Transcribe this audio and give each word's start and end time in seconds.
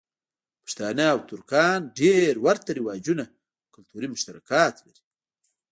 پښتانه 0.65 1.05
او 1.13 1.19
ترکان 1.29 1.79
ډېر 1.99 2.31
ورته 2.45 2.69
رواجونه 2.79 3.25
او 3.61 3.67
کلتوری 3.75 4.07
مشترکات 4.13 4.73
لری. 4.85 5.03